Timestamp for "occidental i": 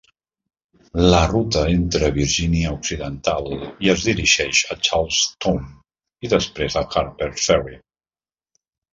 2.77-3.91